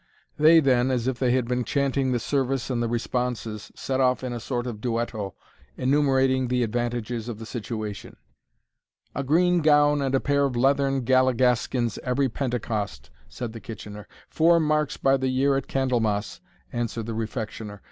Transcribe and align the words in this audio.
They 0.35 0.59
then, 0.59 0.89
as 0.89 1.05
if 1.05 1.19
they 1.19 1.29
had 1.29 1.47
been 1.47 1.63
chanting 1.63 2.11
the 2.11 2.17
service 2.17 2.71
and 2.71 2.81
the 2.81 2.87
responses, 2.87 3.71
set 3.75 3.99
off 3.99 4.23
in 4.23 4.33
a 4.33 4.39
sort 4.39 4.65
of 4.65 4.81
duetto, 4.81 5.35
enumerating 5.77 6.47
the 6.47 6.63
advantages 6.63 7.29
of 7.29 7.37
the 7.37 7.45
situation. 7.45 8.17
"A 9.13 9.23
green 9.23 9.59
gown 9.61 10.01
and 10.01 10.15
a 10.15 10.19
pair 10.19 10.45
of 10.45 10.55
leathern 10.55 11.03
galligaskins 11.05 11.99
every 11.99 12.29
Pentecost," 12.29 13.11
said 13.29 13.53
the 13.53 13.61
Kitchener. 13.61 14.07
"Four 14.27 14.59
marks 14.59 14.97
by 14.97 15.17
the 15.17 15.29
year 15.29 15.55
at 15.55 15.67
Candlemas," 15.67 16.41
answered 16.73 17.05
the 17.05 17.13
Refectioner. 17.13 17.79